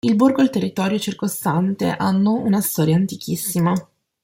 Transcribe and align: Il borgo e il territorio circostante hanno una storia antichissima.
Il 0.03 0.15
borgo 0.15 0.41
e 0.41 0.45
il 0.45 0.49
territorio 0.49 0.97
circostante 0.97 1.87
hanno 1.95 2.33
una 2.33 2.59
storia 2.59 2.95
antichissima. 2.95 3.71